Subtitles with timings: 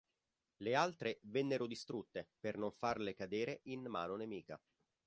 [0.63, 4.59] Le altre vennero distrutte per non farle cadere in mano nemica.